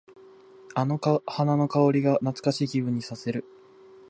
[0.73, 3.45] あの花の香りが懐かしい気分にさせる。